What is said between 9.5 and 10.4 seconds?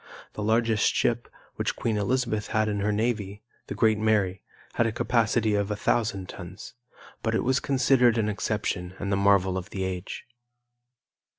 of the age.